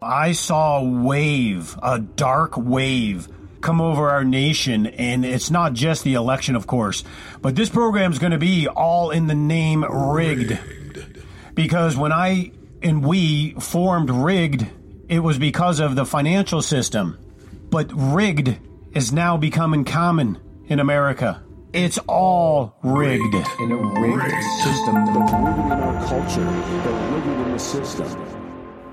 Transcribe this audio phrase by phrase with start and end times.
[0.00, 3.26] I saw a wave, a dark wave
[3.60, 4.86] come over our nation.
[4.86, 7.02] And it's not just the election, of course,
[7.42, 10.50] but this program is going to be all in the name rigged.
[10.52, 11.24] rigged.
[11.54, 14.66] Because when I and we formed rigged,
[15.08, 17.18] it was because of the financial system.
[17.68, 18.56] But rigged
[18.92, 20.38] is now becoming common
[20.68, 21.42] in America.
[21.72, 23.34] It's all rigged.
[23.34, 23.48] rigged.
[23.60, 24.44] In a rigged, rigged.
[24.62, 28.37] system, the rigged in our culture, the rigged in the system.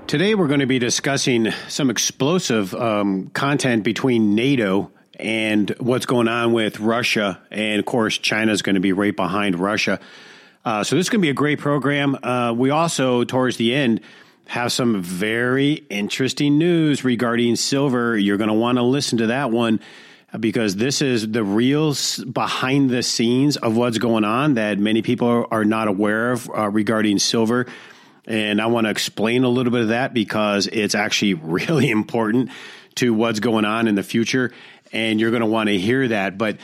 [0.06, 6.28] Today, we're going to be discussing some explosive um, content between NATO and what's going
[6.28, 7.42] on with Russia.
[7.50, 9.98] And of course, China is going to be right behind Russia.
[10.64, 12.16] Uh, so, this is going to be a great program.
[12.22, 14.00] Uh, we also, towards the end,
[14.46, 18.16] have some very interesting news regarding silver.
[18.16, 19.80] You're going to want to listen to that one
[20.38, 21.96] because this is the real
[22.30, 26.68] behind the scenes of what's going on that many people are not aware of uh,
[26.68, 27.66] regarding silver.
[28.26, 32.50] And I want to explain a little bit of that because it's actually really important
[32.96, 34.52] to what's going on in the future.
[34.92, 36.38] And you're going to want to hear that.
[36.38, 36.58] But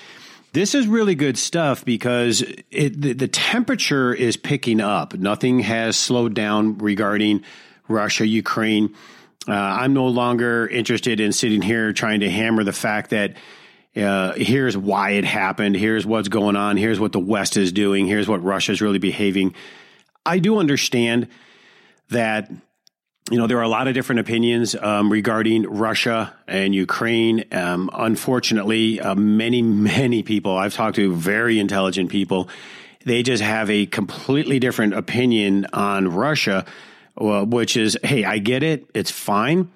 [0.53, 5.15] this is really good stuff because it, the, the temperature is picking up.
[5.15, 7.45] Nothing has slowed down regarding
[7.89, 8.95] Russia, Ukraine.
[9.49, 13.37] Uh, I'm no longer interested in sitting here trying to hammer the fact that
[13.97, 18.07] uh, here's why it happened, here's what's going on, here's what the West is doing,
[18.07, 19.55] here's what Russia's really behaving.
[20.25, 21.29] I do understand
[22.13, 22.51] that
[23.31, 27.45] you know there are a lot of different opinions um, regarding Russia and Ukraine.
[27.53, 32.49] Um, unfortunately, uh, many many people I've talked to, very intelligent people,
[33.05, 36.65] they just have a completely different opinion on Russia,
[37.19, 39.71] uh, which is, hey, I get it, it's fine.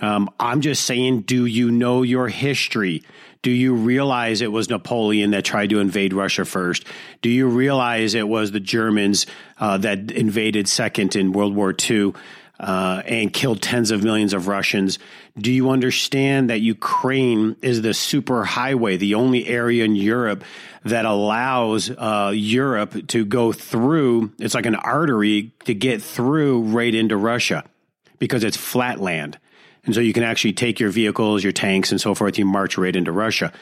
[0.00, 3.02] Um, I'm just saying, do you know your history?
[3.42, 6.84] Do you realize it was Napoleon that tried to invade Russia first?
[7.22, 9.26] Do you realize it was the Germans
[9.58, 12.14] uh, that invaded second in World War II
[12.58, 14.98] uh, and killed tens of millions of Russians?
[15.36, 20.42] Do you understand that Ukraine is the super highway, the only area in Europe
[20.84, 24.32] that allows uh, Europe to go through?
[24.40, 27.64] It's like an artery to get through right into Russia
[28.18, 29.38] because it's flat land.
[29.88, 32.76] And so you can actually take your vehicles, your tanks, and so forth, you march
[32.76, 33.54] right into Russia.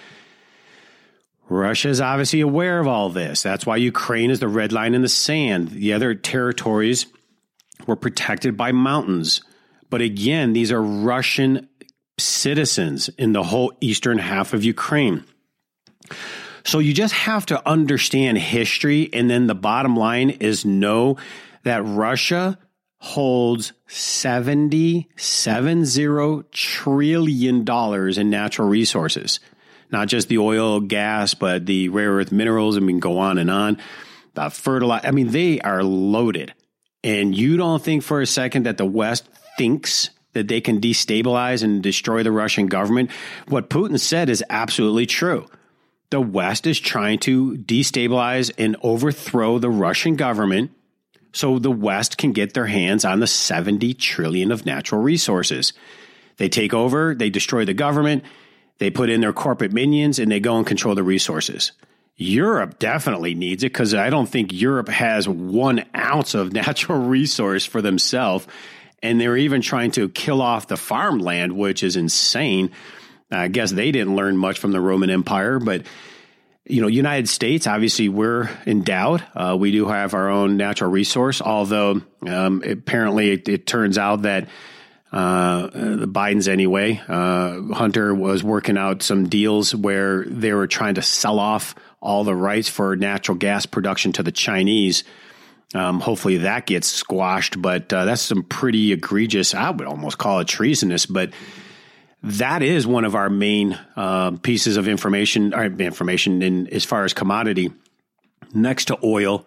[1.48, 3.44] Russia is obviously aware of all this.
[3.44, 5.68] That's why Ukraine is the red line in the sand.
[5.68, 7.06] The other territories
[7.86, 9.40] were protected by mountains.
[9.88, 11.68] But again, these are Russian
[12.18, 15.22] citizens in the whole eastern half of Ukraine.
[16.64, 19.10] So you just have to understand history.
[19.12, 21.18] And then the bottom line is know
[21.62, 22.58] that Russia
[22.98, 29.40] holds 70, 70 trillion dollars in natural resources.
[29.90, 32.76] Not just the oil, gas, but the rare earth minerals.
[32.76, 33.78] I mean, go on and on.
[34.34, 35.06] The fertilizer.
[35.06, 36.54] I mean, they are loaded.
[37.04, 41.62] And you don't think for a second that the West thinks that they can destabilize
[41.62, 43.10] and destroy the Russian government.
[43.48, 45.46] What Putin said is absolutely true.
[46.10, 50.72] The West is trying to destabilize and overthrow the Russian government
[51.36, 55.74] so the West can get their hands on the 70 trillion of natural resources.
[56.38, 58.24] They take over, they destroy the government,
[58.78, 61.72] they put in their corporate minions, and they go and control the resources.
[62.16, 67.66] Europe definitely needs it because I don't think Europe has one ounce of natural resource
[67.66, 68.46] for themselves.
[69.02, 72.70] And they're even trying to kill off the farmland, which is insane.
[73.30, 75.82] I guess they didn't learn much from the Roman Empire, but
[76.66, 79.24] you know, United States, obviously, we're endowed.
[79.34, 84.22] Uh, we do have our own natural resource, although um, apparently it, it, turns out
[84.22, 84.48] that
[85.12, 90.96] uh, the Bidens, anyway, uh, Hunter was working out some deals where they were trying
[90.96, 95.04] to sell off all the rights for natural gas production to the Chinese.
[95.74, 100.40] Um, hopefully that gets squashed, but uh, that's some pretty egregious, I would almost call
[100.40, 101.30] it treasonous, but
[102.26, 107.04] that is one of our main uh, pieces of information, or information in as far
[107.04, 107.72] as commodity.
[108.52, 109.46] Next to oil,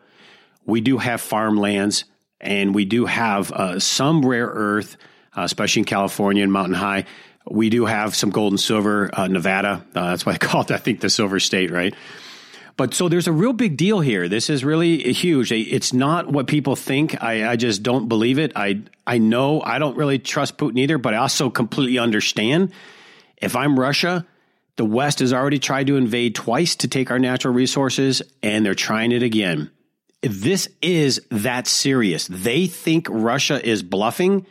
[0.66, 2.06] we do have farmlands,
[2.40, 4.96] and we do have uh, some rare earth,
[5.38, 7.06] uh, especially in California and Mountain High.
[7.50, 9.86] We do have some gold and silver, uh, Nevada.
[9.94, 11.94] Uh, that's why I call it, I think, the silver state, right?
[12.80, 14.30] But so there's a real big deal here.
[14.30, 15.52] This is really huge.
[15.52, 17.22] It's not what people think.
[17.22, 18.54] I, I just don't believe it.
[18.56, 22.72] I I know I don't really trust Putin either, but I also completely understand.
[23.36, 24.26] If I'm Russia,
[24.78, 28.76] the West has already tried to invade twice to take our natural resources, and they're
[28.76, 29.70] trying it again.
[30.22, 32.28] This is that serious.
[32.28, 34.46] They think Russia is bluffing.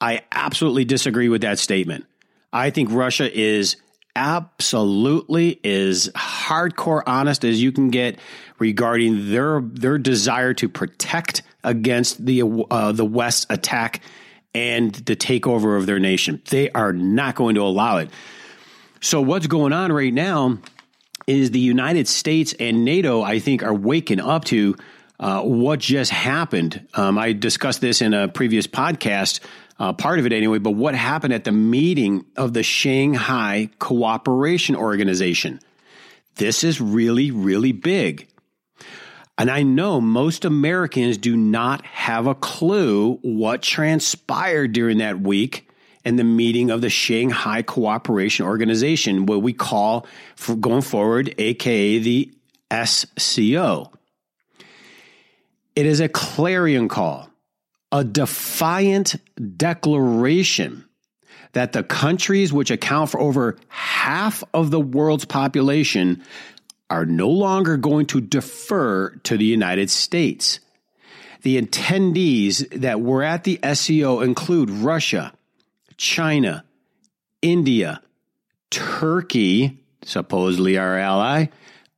[0.00, 2.04] I absolutely disagree with that statement.
[2.52, 3.74] I think Russia is
[4.16, 8.18] absolutely is hardcore honest as you can get
[8.58, 14.00] regarding their their desire to protect against the uh, the West attack
[14.54, 16.40] and the takeover of their nation.
[16.50, 18.10] They are not going to allow it.
[19.00, 20.58] So, what's going on right now
[21.26, 24.76] is the United States and NATO, I think, are waking up to
[25.20, 26.86] uh, what just happened.
[26.94, 29.40] Um, I discussed this in a previous podcast,
[29.78, 34.76] uh, part of it anyway, but what happened at the meeting of the Shanghai Cooperation
[34.76, 35.60] Organization.
[36.36, 38.28] This is really, really big.
[39.38, 45.68] And I know most Americans do not have a clue what transpired during that week
[46.06, 50.06] in the meeting of the Shanghai Cooperation Organization, what we call
[50.36, 52.32] for going forward, aka the
[52.70, 53.92] SCO.
[55.74, 57.28] It is a clarion call,
[57.96, 59.16] a defiant
[59.56, 60.84] declaration
[61.52, 66.22] that the countries which account for over half of the world's population
[66.90, 70.60] are no longer going to defer to the United States.
[71.40, 75.32] The attendees that were at the SCO include Russia,
[75.96, 76.66] China,
[77.40, 78.02] India,
[78.68, 81.46] Turkey, supposedly our ally,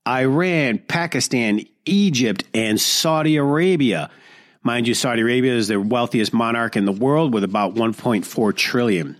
[0.06, 4.10] Iran, Pakistan, Egypt, and Saudi Arabia.
[4.68, 9.16] Mind you, Saudi Arabia is the wealthiest monarch in the world with about 1.4 trillion.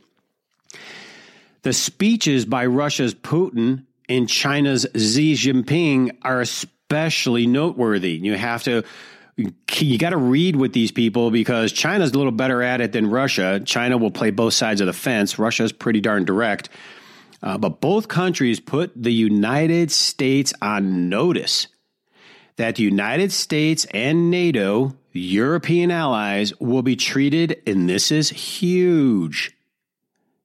[1.62, 8.10] The speeches by Russia's Putin and China's Xi Jinping are especially noteworthy.
[8.10, 8.84] You have to
[9.38, 13.08] you got to read with these people because China's a little better at it than
[13.08, 13.58] Russia.
[13.64, 15.38] China will play both sides of the fence.
[15.38, 16.68] Russia's pretty darn direct.
[17.42, 21.68] Uh, but both countries put the United States on notice
[22.56, 29.52] that the United States and NATO, European allies, will be treated, and this is huge.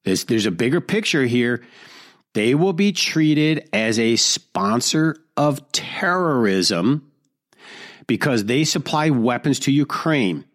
[0.04, 1.64] This, there's a bigger picture here.
[2.34, 7.12] They will be treated as a sponsor of terrorism
[8.08, 10.46] because they supply weapons to Ukraine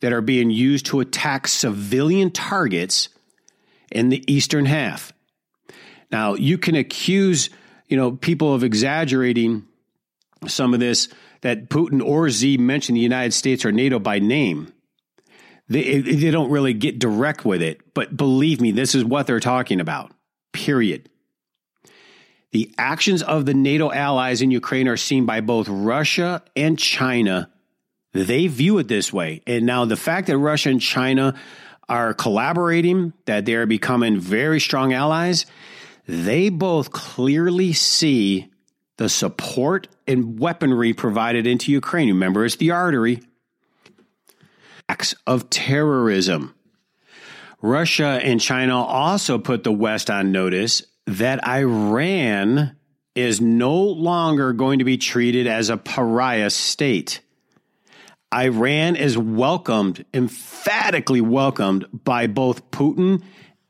[0.00, 3.08] that are being used to attack civilian targets
[3.90, 5.12] in the eastern half.
[6.10, 7.50] Now, you can accuse,
[7.88, 9.64] you know, people of exaggerating
[10.46, 11.08] some of this
[11.42, 14.72] that Putin or Xi mentioned the United States or NATO by name.
[15.68, 19.40] They, they don't really get direct with it, but believe me, this is what they're
[19.40, 20.12] talking about.
[20.52, 21.08] Period.
[22.50, 27.50] The actions of the NATO allies in Ukraine are seen by both Russia and China.
[28.12, 29.40] They view it this way.
[29.46, 31.34] And now the fact that Russia and China
[31.88, 35.46] are collaborating, that they're becoming very strong allies,
[36.06, 38.51] they both clearly see
[38.96, 42.08] the support and weaponry provided into Ukraine.
[42.08, 43.22] Remember, it's the artery.
[44.88, 46.54] Acts of terrorism.
[47.60, 52.76] Russia and China also put the West on notice that Iran
[53.14, 57.20] is no longer going to be treated as a pariah state.
[58.34, 63.22] Iran is welcomed, emphatically welcomed by both Putin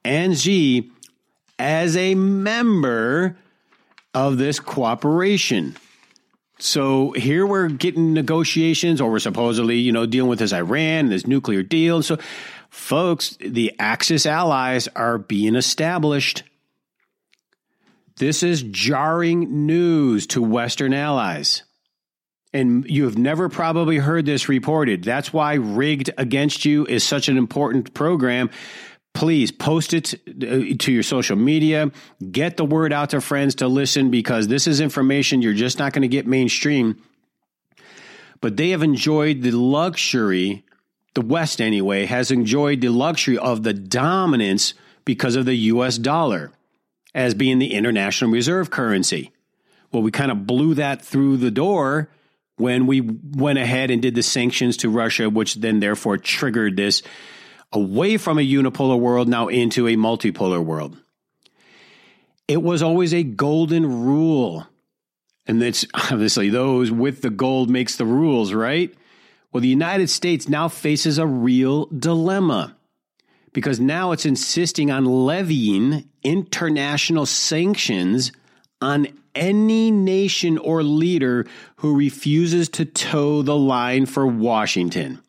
[0.05, 0.91] and Xi
[1.59, 3.37] as a member
[4.15, 5.77] of this cooperation.
[6.59, 11.27] So here we're getting negotiations, or we're supposedly, you know, dealing with this Iran, this
[11.27, 12.03] nuclear deal.
[12.03, 12.19] So,
[12.71, 16.45] folks, the Axis allies are being established.
[18.17, 21.65] This is jarring news to Western allies.
[22.53, 25.03] And you have never probably heard this reported.
[25.03, 28.51] That's why Rigged Against You is such an important program.
[29.15, 31.91] Please post it uh, to your social media.
[32.31, 35.93] Get the word out to friends to listen because this is information you're just not
[35.93, 37.01] going to get mainstream.
[38.41, 40.65] But they have enjoyed the luxury,
[41.15, 46.51] the West anyway, has enjoyed the luxury of the dominance because of the US dollar
[47.15, 49.31] as being the international reserve currency.
[49.93, 52.09] Well, we kind of blew that through the door
[52.57, 57.03] when we went ahead and did the sanctions to Russia, which then therefore triggered this
[57.73, 60.97] away from a unipolar world now into a multipolar world.
[62.49, 64.67] It was always a golden rule.
[65.47, 68.93] And it's obviously those with the gold makes the rules, right?
[69.53, 72.77] Well, the United States now faces a real dilemma
[73.53, 78.33] because now it's insisting on levying international sanctions
[78.81, 85.21] on any nation or leader who refuses to toe the line for Washington.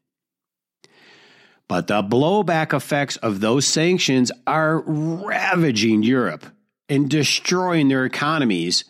[1.74, 6.46] But the blowback effects of those sanctions are ravaging Europe
[6.88, 8.84] and destroying their economies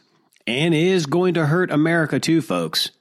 [0.45, 2.91] and is going to hurt America too, folks.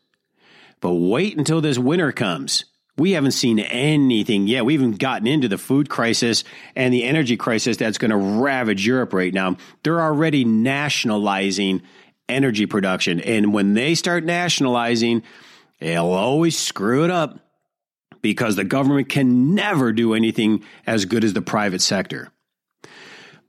[0.81, 2.65] But wait until this winter comes
[2.97, 4.65] we haven't seen anything yet.
[4.65, 6.45] We haven't gotten into the food crisis
[6.77, 9.57] and the energy crisis that's going to ravage Europe right now.
[9.83, 11.83] They're already nationalizing
[12.29, 13.19] energy production.
[13.19, 15.25] And when they start nationalizing,
[15.81, 17.41] they'll always screw it up
[18.23, 22.31] because the government can never do anything as good as the private sector.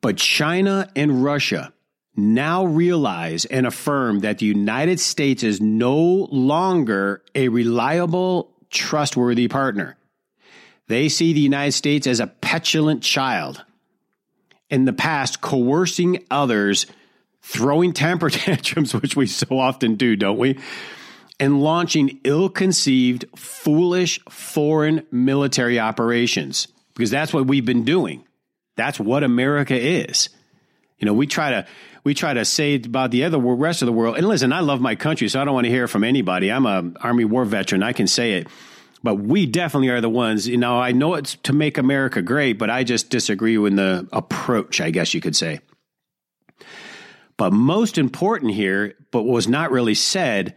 [0.02, 1.72] But China and Russia
[2.16, 9.96] now realize and affirm that the United States is no longer a reliable, trustworthy partner.
[10.88, 13.64] They see the United States as a petulant child.
[14.70, 16.86] In the past, coercing others,
[17.42, 20.60] throwing temper tantrums, which we so often do, don't we?
[21.44, 26.70] And launching ill conceived, foolish foreign military operations.
[26.96, 28.24] Because that's what we've been doing.
[28.78, 30.30] That's what America is.
[31.00, 31.68] You know, we try to
[32.06, 34.18] we try to say about the other rest of the world.
[34.18, 36.50] And listen, I love my country, so I don't want to hear from anybody.
[36.50, 37.84] I'm a Army War veteran.
[37.84, 38.48] I can say it.
[39.04, 42.58] But we definitely are the ones, you know, I know it's to make America great,
[42.58, 45.60] but I just disagree with the approach, I guess you could say.
[47.36, 50.56] But most important here, but was not really said,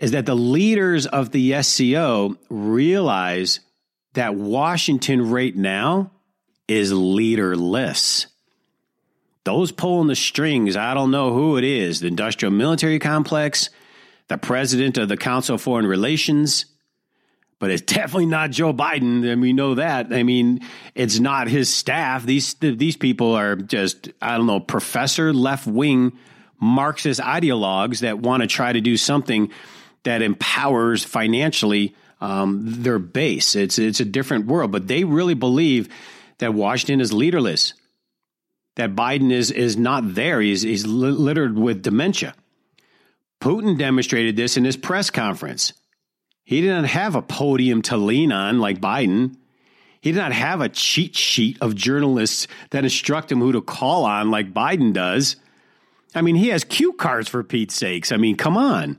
[0.00, 3.60] is that the leaders of the SCO realize
[4.14, 6.10] that Washington right now
[6.66, 8.26] is leaderless.
[9.44, 13.68] Those pulling the strings, I don't know who it is the industrial military complex,
[14.28, 16.64] the president of the Council of Foreign Relations,
[17.58, 20.14] but it's definitely not Joe Biden, and we know that.
[20.14, 20.60] I mean,
[20.94, 22.24] it's not his staff.
[22.24, 26.16] These these people are just I don't know, professor left wing
[26.58, 29.50] Marxist ideologues that want to try to do something
[30.04, 33.54] that empowers financially um, their base.
[33.54, 35.88] It's it's a different world, but they really believe
[36.38, 37.74] that Washington is leaderless
[38.76, 40.40] that Biden is is not there.
[40.40, 42.34] He's he's littered with dementia.
[43.40, 45.72] Putin demonstrated this in his press conference.
[46.44, 49.36] He didn't have a podium to lean on like Biden.
[50.00, 54.04] He did not have a cheat sheet of journalists that instruct him who to call
[54.04, 55.36] on like Biden does.
[56.14, 58.10] I mean, he has cue cards for Pete's sakes.
[58.10, 58.98] I mean, come on.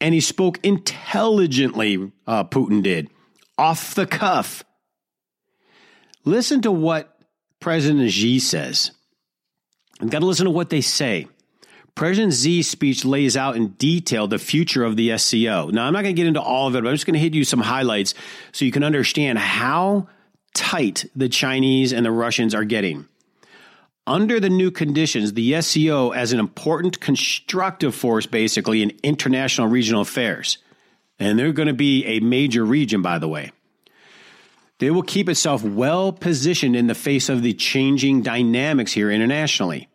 [0.00, 3.10] And he spoke intelligently, uh, Putin did,
[3.58, 4.64] off the cuff.
[6.24, 7.18] Listen to what
[7.60, 8.92] President Xi says.
[10.00, 11.26] You've got to listen to what they say.
[11.94, 15.68] President Xi's speech lays out in detail the future of the SCO.
[15.68, 17.20] Now, I'm not going to get into all of it, but I'm just going to
[17.20, 18.14] hit you some highlights
[18.52, 20.08] so you can understand how
[20.54, 23.06] tight the Chinese and the Russians are getting.
[24.10, 30.00] Under the new conditions, the SCO as an important constructive force, basically, in international regional
[30.00, 30.58] affairs.
[31.20, 33.52] And they're going to be a major region, by the way.
[34.80, 39.88] They will keep itself well positioned in the face of the changing dynamics here internationally.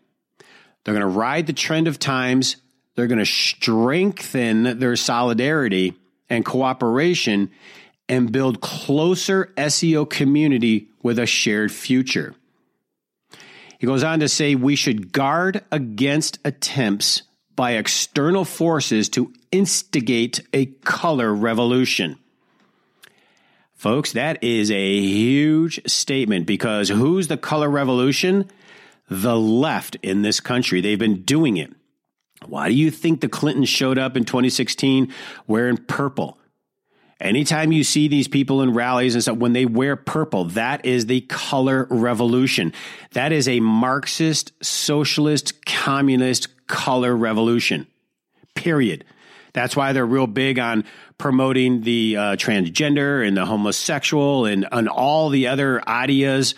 [0.85, 2.55] They're going to ride the trend of times.
[2.95, 5.93] They're going to strengthen their solidarity
[6.29, 7.51] and cooperation
[8.07, 12.33] and build closer SCO community with a shared future.
[13.85, 17.21] He goes on to say we should guard against attempts
[17.55, 22.17] by external forces to instigate a color revolution.
[23.75, 28.49] Folks, that is a huge statement because who's the color revolution?
[29.07, 30.81] The left in this country.
[30.81, 31.71] They've been doing it.
[32.43, 35.13] Why do you think the Clintons showed up in 2016
[35.45, 36.39] wearing purple?
[37.21, 41.05] Anytime you see these people in rallies and stuff, when they wear purple, that is
[41.05, 42.73] the color revolution.
[43.13, 47.87] That is a Marxist, socialist, communist color revolution.
[48.53, 49.05] Period.
[49.53, 50.83] That's why they're real big on
[51.17, 56.55] promoting the uh, transgender and the homosexual and, and all the other ideas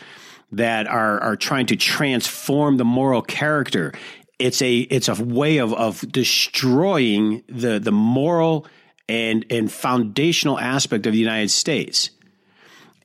[0.52, 3.94] that are, are trying to transform the moral character.
[4.40, 8.66] It's a it's a way of, of destroying the, the moral
[9.10, 12.10] and, and foundational aspect of the United States.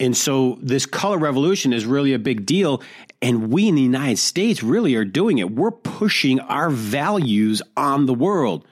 [0.00, 2.82] And so this color revolution is really a big deal.
[3.20, 5.52] And we in the United States really are doing it.
[5.52, 8.66] We're pushing our values on the world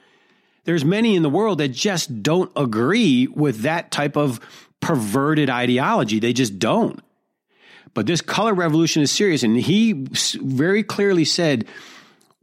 [0.64, 4.40] there's many in the world that just don't agree with that type of
[4.80, 6.18] perverted ideology.
[6.18, 7.02] They just don't.
[7.94, 9.42] But this color revolution is serious.
[9.42, 10.06] And he
[10.40, 11.66] very clearly said,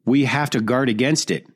[0.05, 1.47] we have to guard against it.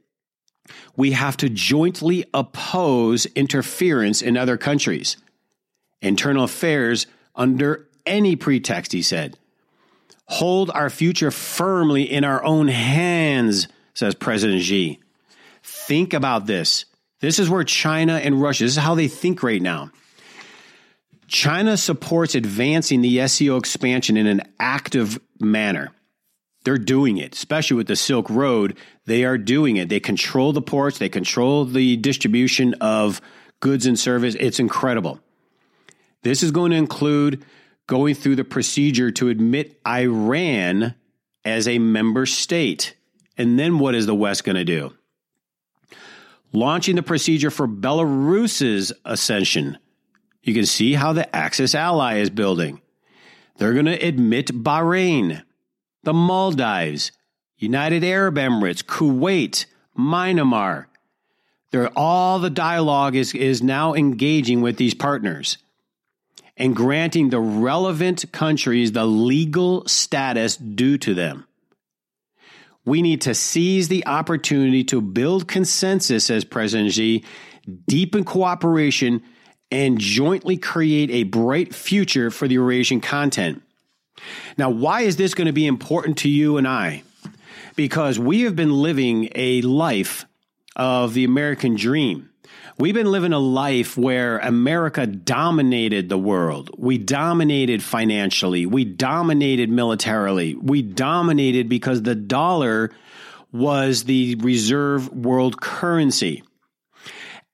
[0.96, 5.18] We have to jointly oppose interference in other countries,
[6.01, 9.38] internal affairs under any pretext, he said.
[10.25, 15.00] Hold our future firmly in our own hands, says President Xi.
[15.63, 16.86] Think about this.
[17.20, 19.92] This is where China and Russia, this is how they think right now.
[21.28, 25.92] China supports advancing the SCO expansion in an active manner.
[26.63, 28.77] They're doing it, especially with the Silk Road.
[29.06, 29.89] They are doing it.
[29.89, 33.22] They control the ports, they control the distribution of
[33.60, 34.36] goods and service.
[34.39, 35.20] It's incredible.
[36.24, 37.44] This is going to include
[37.88, 40.96] going through the procedure to admit Iran
[41.44, 42.96] as a member state.
[43.38, 44.94] And then what is the West going to do?
[46.53, 49.77] launching the procedure for Belarus's ascension
[50.44, 52.82] You can see how the Axis ally is building.
[53.58, 55.44] They're going to admit Bahrain,
[56.03, 57.12] the Maldives,
[57.58, 59.65] United Arab Emirates, Kuwait,
[59.98, 60.86] Myanmar.
[61.72, 65.58] They're, all the dialogue is, is now engaging with these partners
[66.58, 71.48] and granting the relevant countries the legal status due to them.
[72.84, 77.24] We need to seize the opportunity to build consensus, says President Xi,
[77.88, 79.22] deepen cooperation,
[79.70, 83.62] and jointly create a bright future for the Eurasian continent.
[84.58, 87.04] Now, why is this going to be important to you and I?
[87.75, 90.25] Because we have been living a life
[90.75, 92.30] of the American dream.
[92.78, 96.72] We've been living a life where America dominated the world.
[96.78, 98.66] We dominated financially.
[98.66, 100.56] We dominated militarily.
[100.56, 102.92] We dominated because the dollar
[103.51, 106.44] was the reserve world currency.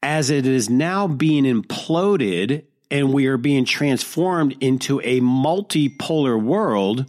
[0.02, 7.06] As it is now being imploded and we are being transformed into a multipolar world,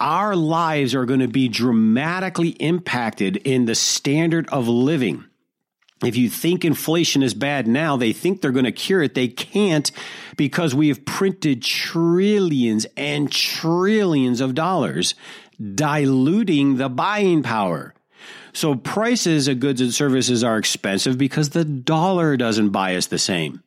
[0.00, 5.24] our lives are going to be dramatically impacted in the standard of living.
[6.04, 9.14] If you think inflation is bad now, they think they're going to cure it.
[9.14, 9.90] They can't
[10.36, 15.14] because we have printed trillions and trillions of dollars,
[15.74, 17.94] diluting the buying power.
[18.52, 23.18] So prices of goods and services are expensive because the dollar doesn't buy us the
[23.18, 23.62] same.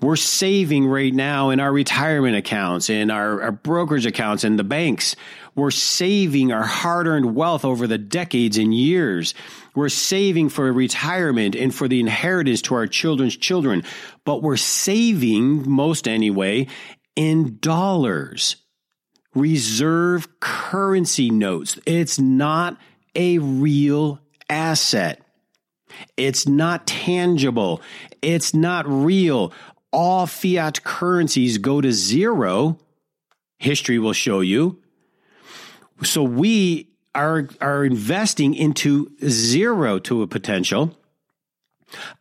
[0.00, 4.64] We're saving right now in our retirement accounts, in our, our brokerage accounts, in the
[4.64, 5.16] banks.
[5.54, 9.34] We're saving our hard earned wealth over the decades and years.
[9.74, 13.84] We're saving for retirement and for the inheritance to our children's children,
[14.24, 16.66] but we're saving, most anyway,
[17.14, 18.56] in dollars.
[19.34, 21.78] Reserve currency notes.
[21.86, 22.78] It's not
[23.14, 25.22] a real asset.
[26.16, 27.80] It's not tangible.
[28.22, 29.52] It's not real.
[29.96, 32.78] All fiat currencies go to zero.
[33.58, 34.78] History will show you.
[36.02, 40.94] So we are, are investing into zero to a potential.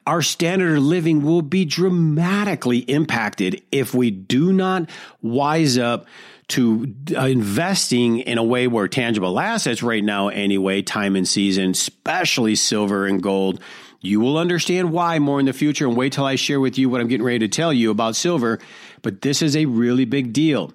[0.07, 4.89] Our standard of living will be dramatically impacted if we do not
[5.21, 6.05] wise up
[6.47, 11.71] to uh, investing in a way where tangible assets right now, anyway, time and season,
[11.71, 13.61] especially silver and gold.
[14.01, 16.89] You will understand why more in the future and wait till I share with you
[16.89, 18.59] what I'm getting ready to tell you about silver.
[19.01, 20.73] But this is a really big deal.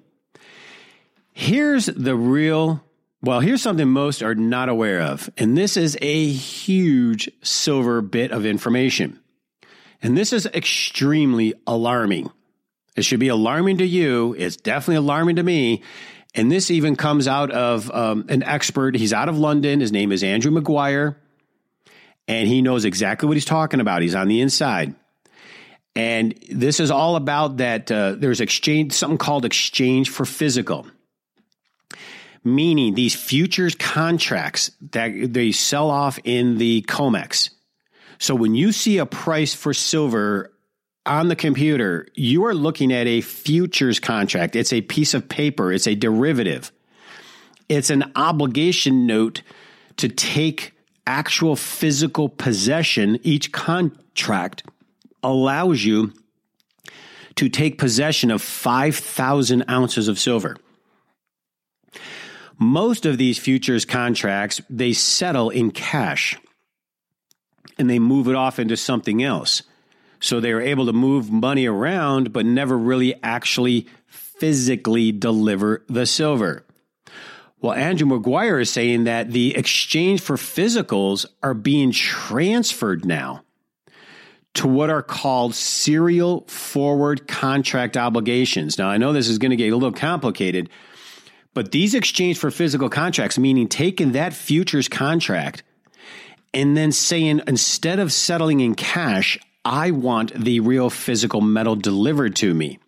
[1.31, 2.83] Here's the real,
[3.21, 5.29] well, here's something most are not aware of.
[5.37, 9.19] And this is a huge silver bit of information.
[10.01, 12.31] And this is extremely alarming.
[13.01, 14.35] It should be alarming to you.
[14.37, 15.81] It's definitely alarming to me.
[16.35, 18.95] And this even comes out of um, an expert.
[18.95, 19.79] He's out of London.
[19.79, 21.17] His name is Andrew Maguire.
[22.27, 24.03] And he knows exactly what he's talking about.
[24.03, 24.93] He's on the inside.
[25.95, 30.85] And this is all about that uh, there's exchange, something called exchange for physical.
[32.43, 37.49] Meaning these futures contracts that they sell off in the COMEX.
[38.19, 40.51] So when you see a price for silver
[41.05, 44.55] on the computer, you are looking at a futures contract.
[44.55, 46.71] It's a piece of paper, it's a derivative.
[47.69, 49.41] It's an obligation note
[49.97, 50.73] to take
[51.07, 53.19] actual physical possession.
[53.23, 54.63] Each contract
[55.23, 56.13] allows you
[57.35, 60.57] to take possession of 5,000 ounces of silver.
[62.59, 66.37] Most of these futures contracts, they settle in cash
[67.79, 69.63] and they move it off into something else.
[70.21, 76.05] So they were able to move money around, but never really actually physically deliver the
[76.05, 76.65] silver.
[77.59, 83.43] Well, Andrew Maguire is saying that the exchange for physicals are being transferred now
[84.55, 88.77] to what are called serial forward contract obligations.
[88.77, 90.69] Now, I know this is going to get a little complicated,
[91.53, 95.63] but these exchange for physical contracts, meaning taking that futures contract
[96.53, 102.35] and then saying instead of settling in cash, I want the real physical metal delivered
[102.37, 102.79] to me.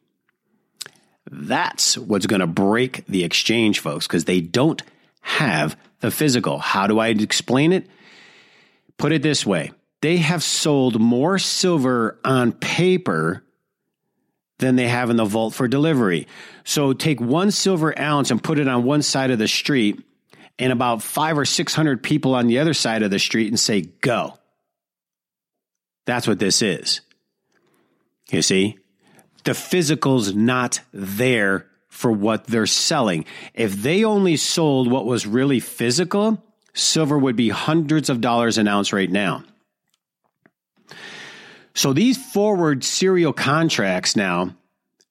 [1.30, 4.82] That's what's going to break the exchange, folks, because they don't
[5.22, 6.60] have the physical.
[6.60, 7.88] How do I explain it?
[8.98, 13.42] Put it this way they have sold more silver on paper
[14.60, 16.28] than they have in the vault for delivery.
[16.66, 20.04] So take one silver ounce and put it on one side of the street,
[20.60, 23.82] and about five or 600 people on the other side of the street and say,
[23.82, 24.38] go.
[26.06, 27.02] That's what this is.
[28.30, 28.78] You see,
[29.44, 33.26] the physical's not there for what they're selling.
[33.54, 38.68] If they only sold what was really physical, silver would be hundreds of dollars an
[38.68, 39.44] ounce right now.
[41.76, 44.56] So these forward serial contracts now,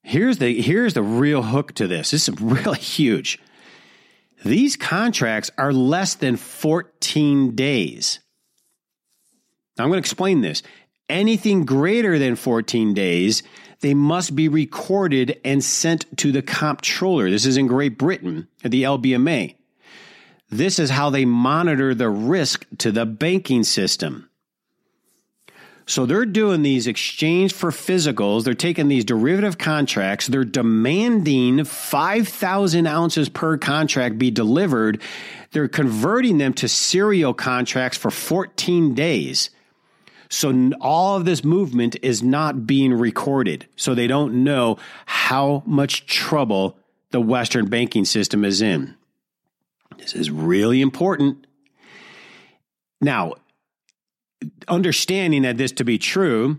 [0.02, 2.10] here's the here's the real hook to this.
[2.10, 3.38] This is really huge.
[4.44, 8.18] These contracts are less than 14 days.
[9.78, 10.62] Now I'm going to explain this.
[11.12, 13.42] Anything greater than 14 days,
[13.80, 17.28] they must be recorded and sent to the comptroller.
[17.28, 19.56] This is in Great Britain at the LBMA.
[20.48, 24.30] This is how they monitor the risk to the banking system.
[25.84, 28.44] So they're doing these exchange for physicals.
[28.44, 30.28] They're taking these derivative contracts.
[30.28, 35.02] They're demanding 5,000 ounces per contract be delivered.
[35.50, 39.50] They're converting them to serial contracts for 14 days.
[40.32, 43.66] So all of this movement is not being recorded.
[43.76, 46.78] So they don't know how much trouble
[47.10, 48.96] the Western banking system is in.
[49.98, 51.46] This is really important.
[53.02, 53.34] Now,
[54.68, 56.58] understanding that this to be true,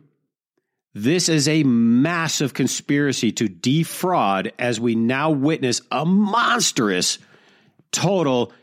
[0.94, 7.18] this is a massive conspiracy to defraud as we now witness a monstrous
[7.92, 8.54] total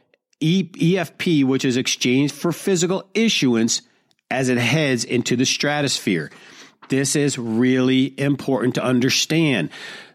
[0.41, 3.83] EFP, which is exchange for physical issuance,
[4.31, 6.31] as it heads into the stratosphere.
[6.89, 9.71] This is really important to understand.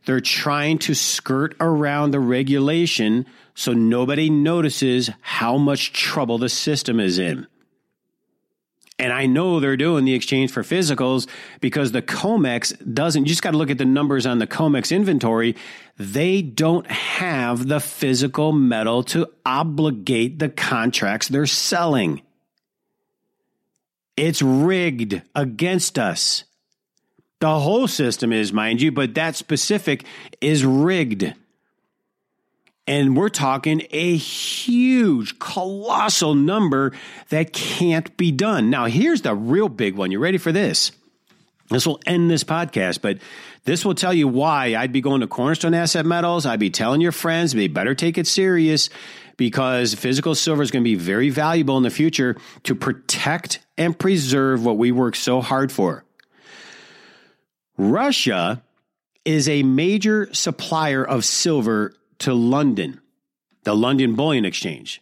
[0.06, 3.26] They're trying to skirt around the regulation
[3.56, 7.48] so nobody notices how much trouble the system is in.
[8.98, 11.28] And I know they're doing the exchange for physicals
[11.60, 14.96] because the COMEX doesn't, you just got to look at the numbers on the COMEX
[14.96, 15.56] inventory.
[15.98, 22.22] They don't have the physical metal to obligate the contracts they're selling.
[24.18, 26.46] It's rigged against us.
[27.40, 30.06] The whole system is, mind you, but that specific
[30.40, 31.34] is rigged.
[32.88, 36.94] And we're talking a huge, colossal number
[37.30, 38.70] that can't be done.
[38.70, 40.12] Now, here's the real big one.
[40.12, 40.92] You ready for this?
[41.70, 43.18] This will end this podcast, but
[43.64, 46.46] this will tell you why I'd be going to Cornerstone Asset Metals.
[46.46, 48.90] I'd be telling your friends they better take it serious
[49.38, 53.98] because physical silver is going to be very valuable in the future to protect and
[53.98, 56.06] preserve what we work so hard for.
[57.78, 58.64] Russia
[59.26, 63.02] is a major supplier of silver to London,
[63.64, 65.02] the London Bullion Exchange.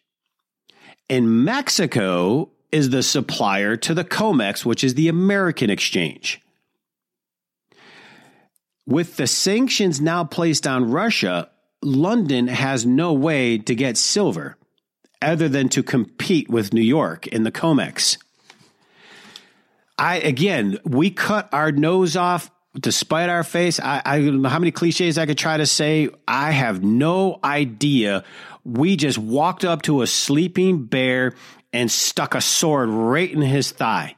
[1.09, 6.41] And Mexico is the supplier to the COMEX, which is the American exchange.
[8.85, 11.49] With the sanctions now placed on Russia,
[11.81, 14.57] London has no way to get silver
[15.21, 18.17] other than to compete with New York in the COMEX.
[19.97, 25.17] I again, we cut our nose off despite our face, I, I how many cliches
[25.17, 26.09] I could try to say.
[26.27, 28.23] I have no idea.
[28.65, 31.35] We just walked up to a sleeping bear
[31.71, 34.15] and stuck a sword right in his thigh.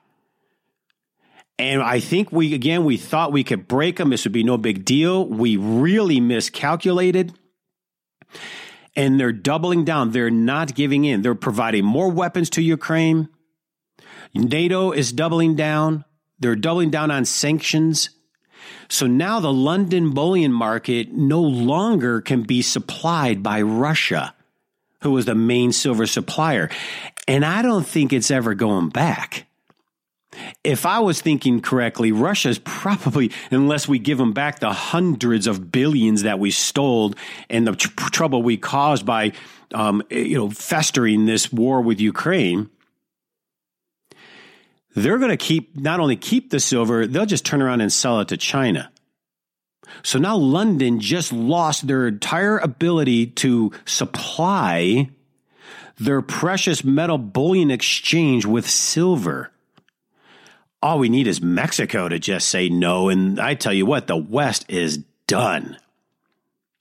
[1.58, 4.10] And I think we, again, we thought we could break them.
[4.10, 5.26] This would be no big deal.
[5.26, 7.34] We really miscalculated.
[8.96, 10.12] And they're doubling down.
[10.12, 11.22] They're not giving in.
[11.22, 13.30] They're providing more weapons to Ukraine.
[14.34, 16.04] NATO is doubling down.
[16.40, 18.10] They're doubling down on sanctions.
[18.90, 24.36] So now the London bullion market no longer can be supplied by Russia,
[25.02, 26.70] who was the main silver supplier.
[27.28, 29.45] And I don't think it's ever going back.
[30.64, 35.72] If I was thinking correctly, Russia's probably, unless we give them back the hundreds of
[35.72, 37.14] billions that we stole
[37.50, 39.34] and the tr- trouble we caused by,
[39.74, 42.70] um, you know, festering this war with Ukraine,
[44.96, 48.22] they're going to keep not only keep the silver, they'll just turn around and sell
[48.22, 48.92] it to China.
[50.04, 55.10] So now London just lost their entire ability to supply
[55.98, 59.52] their precious metal bullion exchange with silver.
[60.82, 63.10] All we need is Mexico to just say no.
[63.10, 65.78] And I tell you what, the West is done.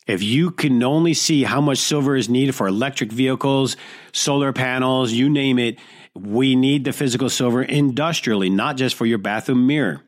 [0.07, 3.77] If you can only see how much silver is needed for electric vehicles,
[4.13, 5.79] solar panels, you name it,
[6.15, 10.03] we need the physical silver industrially, not just for your bathroom mirror.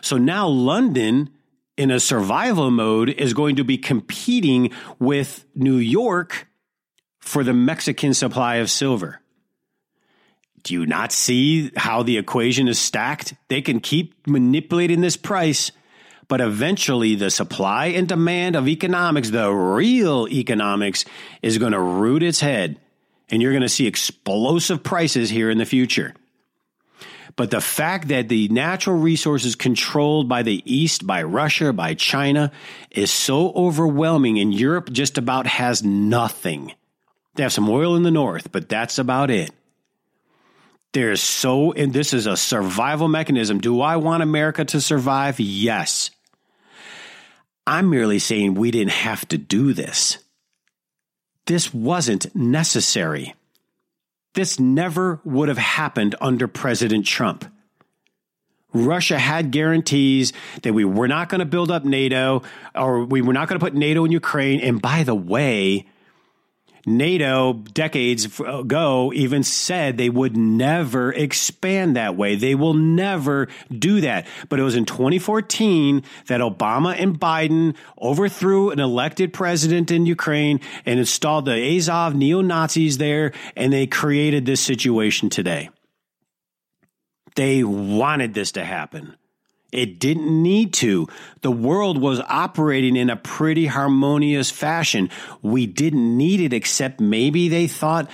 [0.00, 1.30] So now London,
[1.76, 6.46] in a survival mode, is going to be competing with New York
[7.18, 9.21] for the Mexican supply of silver.
[10.62, 13.34] Do you not see how the equation is stacked?
[13.48, 15.72] They can keep manipulating this price,
[16.28, 21.04] but eventually the supply and demand of economics, the real economics,
[21.42, 22.78] is going to root its head
[23.32, 26.14] and you're going to see explosive prices here in the future.
[27.34, 32.52] But the fact that the natural resources controlled by the East, by Russia, by China,
[32.90, 36.74] is so overwhelming, and Europe just about has nothing.
[37.34, 39.50] They have some oil in the north, but that's about it.
[40.92, 43.60] There's so, and this is a survival mechanism.
[43.60, 45.40] Do I want America to survive?
[45.40, 46.10] Yes.
[47.66, 50.18] I'm merely saying we didn't have to do this.
[51.46, 53.34] This wasn't necessary.
[54.34, 57.44] This never would have happened under President Trump.
[58.72, 62.42] Russia had guarantees that we were not going to build up NATO
[62.74, 64.60] or we were not going to put NATO in Ukraine.
[64.60, 65.86] And by the way,
[66.84, 72.34] NATO decades ago even said they would never expand that way.
[72.34, 74.26] They will never do that.
[74.48, 80.60] But it was in 2014 that Obama and Biden overthrew an elected president in Ukraine
[80.84, 85.70] and installed the Azov neo Nazis there, and they created this situation today.
[87.34, 89.16] They wanted this to happen.
[89.72, 91.08] It didn't need to.
[91.40, 95.08] The world was operating in a pretty harmonious fashion.
[95.40, 98.10] We didn't need it, except maybe they thought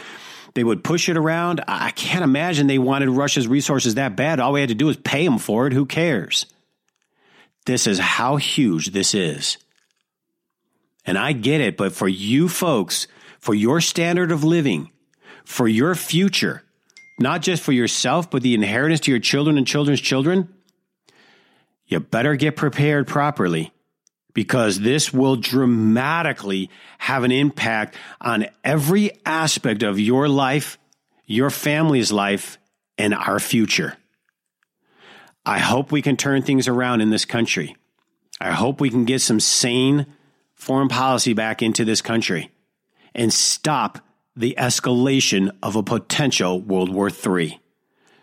[0.55, 1.63] they would push it around.
[1.67, 4.39] I can't imagine they wanted Russia's resources that bad.
[4.39, 5.73] All we had to do was pay them for it.
[5.73, 6.47] Who cares?
[7.67, 9.59] This is how huge this is.
[11.05, 13.09] And I get it, but for you folks,
[13.41, 14.91] for your standard of living,
[15.45, 16.63] for your future,
[17.19, 20.55] not just for yourself, but the inheritance to your children and children's children,
[21.89, 23.73] you better get prepared properly
[24.35, 30.79] because this will dramatically have an impact on every aspect of your life,
[31.27, 32.59] your family's life,
[32.97, 33.97] and our future.
[35.45, 37.75] I hope we can turn things around in this country.
[38.41, 40.07] I hope we can get some sane
[40.55, 42.51] foreign policy back into this country
[43.15, 43.99] and stop
[44.37, 47.59] the escalation of a potential World War III.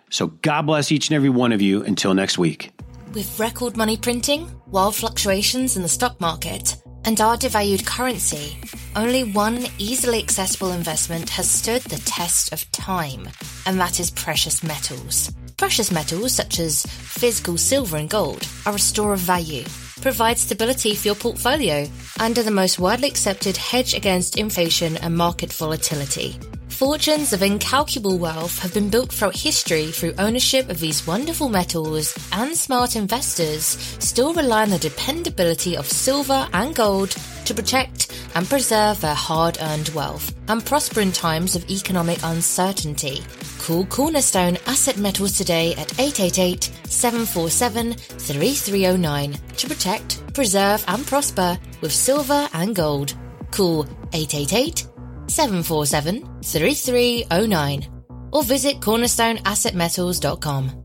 [0.10, 2.72] So God bless each and every one of you until next week.
[3.14, 8.58] With record money printing, wild fluctuations in the stock market, and our devalued currency,
[8.96, 13.30] only one easily accessible investment has stood the test of time,
[13.66, 15.32] and that is precious metals.
[15.58, 19.64] Precious metals such as physical silver and gold are a store of value,
[20.02, 21.88] provide stability for your portfolio,
[22.20, 26.38] and are the most widely accepted hedge against inflation and market volatility.
[26.76, 32.14] Fortunes of incalculable wealth have been built throughout history through ownership of these wonderful metals,
[32.34, 33.64] and smart investors
[34.00, 37.12] still rely on the dependability of silver and gold
[37.46, 43.24] to protect and preserve their hard earned wealth and prosper in times of economic uncertainty.
[43.58, 51.94] Call Cornerstone Asset Metals today at 888 747 3309 to protect, preserve, and prosper with
[51.94, 53.16] silver and gold.
[53.52, 54.88] Call 888
[55.28, 57.88] 747 3309
[58.32, 60.85] or visit cornerstoneassetmetals.com.